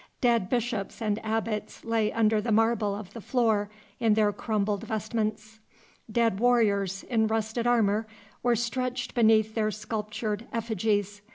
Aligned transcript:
Dead 0.19 0.49
bishops 0.49 0.99
and 0.99 1.23
abbots 1.23 1.85
lay 1.85 2.11
under 2.11 2.41
the 2.41 2.51
marble 2.51 2.95
of 2.95 3.13
the 3.13 3.21
floor 3.21 3.69
in 3.99 4.15
their 4.15 4.33
crumbled 4.33 4.83
vestments; 4.87 5.59
dead 6.11 6.39
warriors, 6.39 7.03
in 7.03 7.27
rusted 7.27 7.67
armor, 7.67 8.07
were 8.41 8.55
stretched 8.55 9.13
beneath 9.13 9.53
their 9.53 9.69
sculptured 9.69 10.47
effigies. 10.51 11.21